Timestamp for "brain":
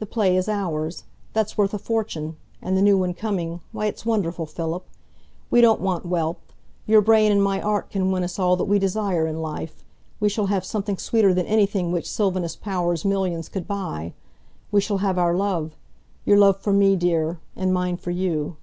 7.00-7.30